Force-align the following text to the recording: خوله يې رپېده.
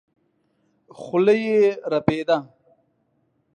خوله 0.99 1.33
يې 1.45 1.61
رپېده. 1.91 2.37